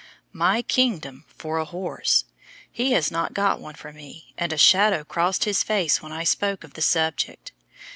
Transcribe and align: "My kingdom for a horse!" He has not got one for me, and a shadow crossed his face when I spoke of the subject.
"My 0.33 0.63
kingdom 0.63 1.25
for 1.37 1.59
a 1.59 1.63
horse!" 1.65 2.25
He 2.71 2.93
has 2.93 3.11
not 3.11 3.35
got 3.35 3.59
one 3.61 3.75
for 3.75 3.93
me, 3.93 4.33
and 4.35 4.51
a 4.51 4.57
shadow 4.57 5.03
crossed 5.03 5.43
his 5.43 5.61
face 5.61 6.01
when 6.01 6.11
I 6.11 6.23
spoke 6.23 6.63
of 6.63 6.73
the 6.73 6.81
subject. 6.81 7.51